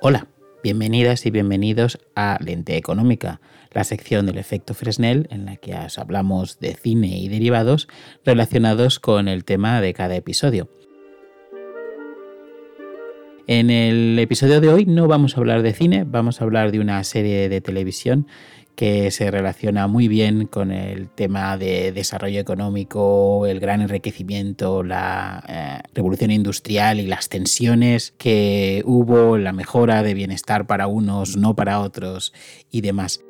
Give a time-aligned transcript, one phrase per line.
[0.00, 0.28] Hola,
[0.62, 5.98] bienvenidas y bienvenidos a Lente Económica, la sección del efecto Fresnel en la que os
[5.98, 7.86] hablamos de cine y derivados
[8.24, 10.70] relacionados con el tema de cada episodio.
[13.50, 16.78] En el episodio de hoy no vamos a hablar de cine, vamos a hablar de
[16.78, 18.28] una serie de televisión
[18.76, 25.42] que se relaciona muy bien con el tema de desarrollo económico, el gran enriquecimiento, la
[25.48, 31.56] eh, revolución industrial y las tensiones que hubo, la mejora de bienestar para unos, no
[31.56, 32.32] para otros
[32.70, 33.20] y demás.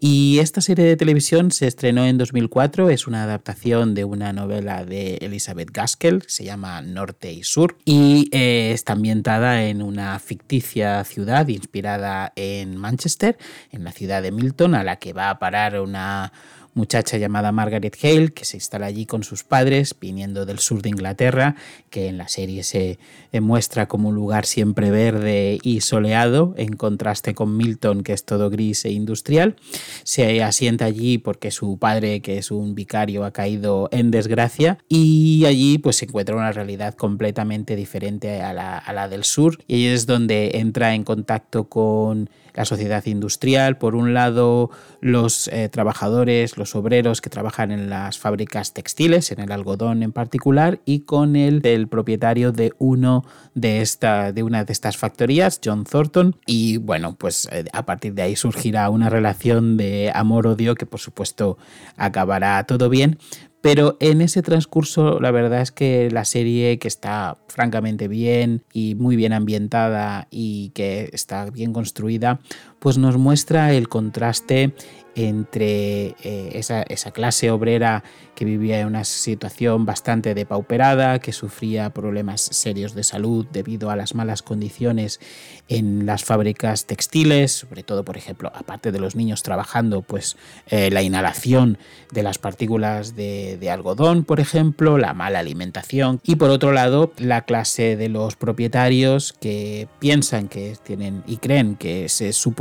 [0.00, 4.84] Y esta serie de televisión se estrenó en 2004, es una adaptación de una novela
[4.84, 11.02] de Elizabeth Gaskell, se llama Norte y Sur, y eh, está ambientada en una ficticia
[11.02, 13.38] ciudad inspirada en Manchester,
[13.72, 16.32] en la ciudad de Milton, a la que va a parar una
[16.74, 20.90] muchacha llamada Margaret Hale, que se instala allí con sus padres, viniendo del sur de
[20.90, 21.56] Inglaterra,
[21.90, 22.98] que en la serie se
[23.40, 28.50] muestra como un lugar siempre verde y soleado, en contraste con Milton, que es todo
[28.50, 29.56] gris e industrial.
[30.04, 35.44] Se asienta allí porque su padre, que es un vicario, ha caído en desgracia y
[35.46, 39.86] allí pues se encuentra una realidad completamente diferente a la, a la del sur y
[39.86, 46.56] es donde entra en contacto con la sociedad industrial, por un lado los eh, trabajadores,
[46.58, 51.36] los obreros que trabajan en las fábricas textiles, en el algodón en particular, y con
[51.36, 56.36] el del propietario de uno de esta, de una de estas factorías, John Thornton.
[56.46, 61.00] Y bueno, pues eh, a partir de ahí surgirá una relación de amor-odio que por
[61.00, 61.56] supuesto
[61.96, 63.18] acabará todo bien,
[63.60, 68.94] pero en ese transcurso la verdad es que la serie que está francamente bien y
[68.94, 72.40] muy bien ambientada y que está bien construida,
[72.78, 74.74] pues nos muestra el contraste
[75.18, 78.04] entre eh, esa, clase obrera
[78.36, 83.96] que vivía en una situación bastante depauperada, que sufría problemas serios de salud debido a
[83.96, 85.18] las malas condiciones
[85.66, 90.36] en las fábricas textiles, sobre todo, por ejemplo, aparte de los niños trabajando, pues
[90.68, 91.78] eh, la inhalación
[92.12, 97.42] de las partículas de, algodón, por ejemplo, la mala alimentación y por otro lado la
[97.42, 102.52] clase de los propietarios que piensan que tienen y creen que es su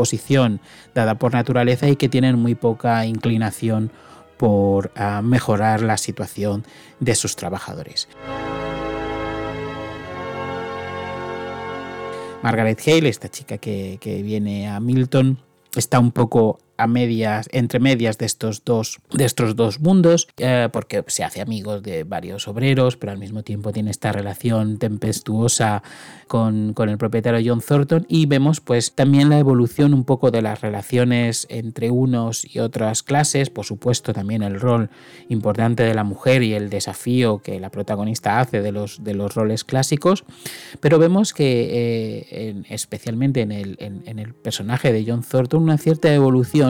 [0.94, 3.92] dada por naturaleza y que tienen muy poca inclinación
[4.38, 6.64] por ah, mejorar la situación
[7.00, 8.08] de sus trabajadores.
[12.44, 15.40] Margaret Hale, esta chica que viene a Milton,
[15.76, 20.70] está un poco a medias, entre medias de estos dos, de estos dos mundos, eh,
[20.72, 25.82] porque se hace amigos de varios obreros, pero al mismo tiempo tiene esta relación tempestuosa
[26.28, 28.06] con, el propietario John Thornton.
[28.08, 33.02] Y vemos pues también la evolución un poco de las relaciones entre unos y otras
[33.04, 34.90] clases, por supuesto también el rol
[35.30, 39.34] importante de la mujer y el desafío que la protagonista hace de los, de los
[39.34, 40.26] roles clásicos,
[40.80, 46.14] pero vemos que eh, especialmente en el, en el personaje de John Thornton una cierta
[46.14, 46.67] evolución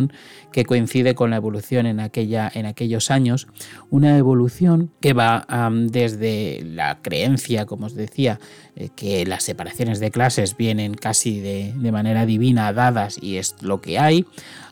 [0.52, 3.48] que coincide con la evolución en, aquella, en aquellos años,
[3.90, 5.46] una evolución que va
[5.90, 8.40] desde la creencia, como os decía,
[8.76, 13.56] eh, que las separaciones de clases vienen casi de, de manera divina dadas y es
[13.62, 14.26] lo que hay,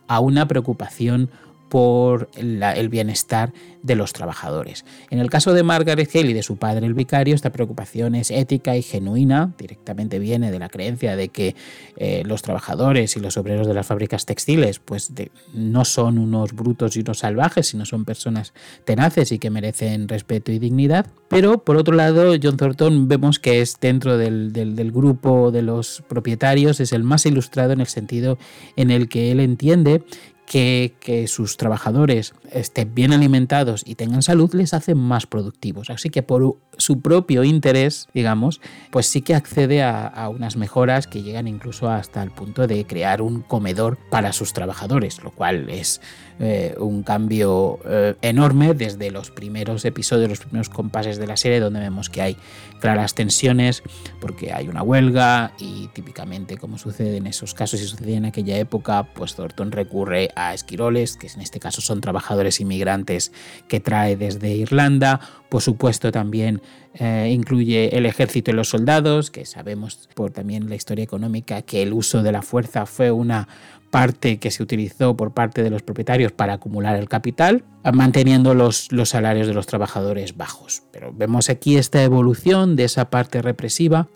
[0.08, 1.30] a una preocupación
[1.70, 3.54] por el bienestar
[3.86, 4.84] de los trabajadores.
[5.12, 8.32] En el caso de Margaret Hale y de su padre el vicario, esta preocupación es
[8.32, 11.56] ética y genuina, directamente viene de la creencia de que
[11.98, 15.12] eh, los trabajadores y los obreros de las fábricas textiles pues
[15.54, 18.54] no son unos brutos y unos salvajes, sino son personas
[18.86, 21.06] tenaces y que merecen respeto y dignidad.
[21.28, 26.04] Pero por otro lado, John Thornton vemos que es dentro del, del grupo de los
[26.08, 28.38] propietarios, es el más ilustrado en el sentido
[28.76, 30.04] en el que él entiende
[30.46, 35.90] que, sus trabajadores estén bien alimentados y tengan salud les hace más productivos.
[35.90, 38.62] Así que por su propio interés, digamos,
[38.92, 43.22] pues sí que accede a, unas mejoras que llegan incluso hasta el punto de crear
[43.22, 46.02] un comedor para sus trabajadores, lo cual es
[46.40, 51.60] eh, un cambio eh, enorme desde los primeros episodios, los primeros compases de la serie,
[51.60, 52.38] donde vemos que hay
[52.80, 53.84] claras tensiones
[54.20, 58.58] porque hay una huelga y típicamente como sucede en esos casos y sucedía en aquella
[58.58, 63.32] época, pues Thornton recurre a esquiroles, que en este caso son trabajadores inmigrantes
[63.68, 66.62] que trae desde Irlanda, por supuesto también
[66.94, 71.82] eh, incluye el ejército y los soldados, que sabemos por también la historia económica que
[71.82, 73.48] el uso de la fuerza fue una
[73.96, 77.64] parte que se utilizó por parte de los propietarios para acumular el capital,
[77.94, 80.84] manteniendo los, los, salarios de los trabajadores bajos.
[80.92, 84.10] Pero vemos aquí esta evolución de esa parte represiva,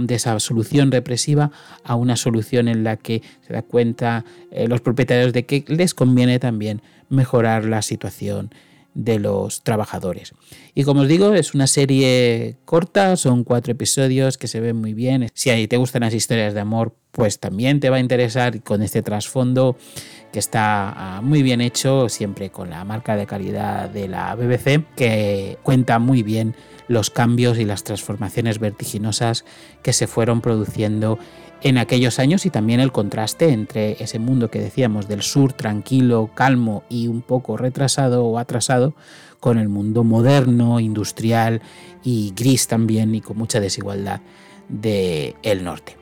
[0.00, 1.52] de esa solución represiva,
[1.84, 5.94] a una solución en la que se da cuenta eh, los propietarios de que les
[5.94, 8.50] conviene también mejorar la situación
[8.96, 10.32] de los trabajadores.
[10.74, 14.94] Y como os digo, es una serie corta, son cuatro episodios que se ven muy
[14.94, 15.28] bien.
[15.34, 19.02] Si te gustan las historias de amor, pues también te va a interesar con este
[19.02, 19.76] trasfondo
[20.32, 24.84] que está ah, muy bien hecho, siempre con la marca de calidad de la BBC,
[24.96, 26.56] que cuenta muy bien
[26.88, 29.44] los cambios y las transformaciones vertiginosas
[29.82, 31.18] que se fueron produciendo
[31.66, 36.30] en aquellos años y también el contraste entre ese mundo que decíamos del sur tranquilo,
[36.32, 38.94] calmo y un poco retrasado o atrasado
[39.40, 41.60] con el mundo moderno, industrial
[42.04, 44.20] y gris también y con mucha desigualdad
[44.68, 45.95] del el norte.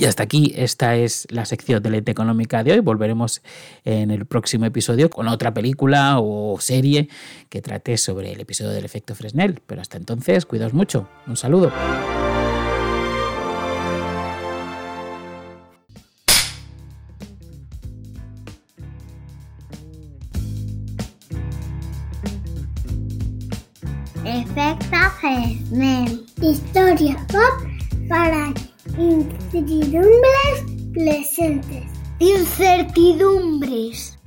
[0.00, 2.78] Y hasta aquí, esta es la sección de lente económica de hoy.
[2.80, 3.42] Volveremos
[3.84, 7.10] en el próximo episodio con otra película o serie
[7.50, 9.60] que trate sobre el episodio del efecto Fresnel.
[9.66, 11.06] Pero hasta entonces, cuidaos mucho.
[11.26, 11.70] Un saludo.
[24.24, 26.24] Efecto Fresnel.
[26.40, 28.54] Historia pop para
[29.00, 30.60] Incertidumbres
[30.92, 31.84] presentes.
[32.18, 34.19] Incertidumbres.